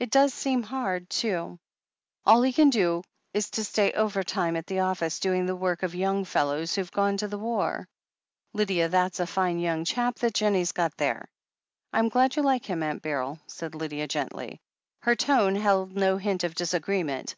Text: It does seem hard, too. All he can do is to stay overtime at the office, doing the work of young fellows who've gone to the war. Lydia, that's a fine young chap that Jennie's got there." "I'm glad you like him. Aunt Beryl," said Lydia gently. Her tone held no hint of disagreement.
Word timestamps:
It 0.00 0.10
does 0.10 0.34
seem 0.34 0.64
hard, 0.64 1.08
too. 1.08 1.60
All 2.26 2.42
he 2.42 2.52
can 2.52 2.70
do 2.70 3.04
is 3.32 3.50
to 3.50 3.62
stay 3.62 3.92
overtime 3.92 4.56
at 4.56 4.66
the 4.66 4.80
office, 4.80 5.20
doing 5.20 5.46
the 5.46 5.54
work 5.54 5.84
of 5.84 5.94
young 5.94 6.24
fellows 6.24 6.74
who've 6.74 6.90
gone 6.90 7.16
to 7.18 7.28
the 7.28 7.38
war. 7.38 7.86
Lydia, 8.52 8.88
that's 8.88 9.20
a 9.20 9.28
fine 9.28 9.60
young 9.60 9.84
chap 9.84 10.16
that 10.16 10.34
Jennie's 10.34 10.72
got 10.72 10.96
there." 10.96 11.28
"I'm 11.92 12.08
glad 12.08 12.34
you 12.34 12.42
like 12.42 12.66
him. 12.66 12.82
Aunt 12.82 13.02
Beryl," 13.02 13.38
said 13.46 13.76
Lydia 13.76 14.08
gently. 14.08 14.60
Her 15.02 15.14
tone 15.14 15.54
held 15.54 15.92
no 15.92 16.16
hint 16.16 16.42
of 16.42 16.56
disagreement. 16.56 17.36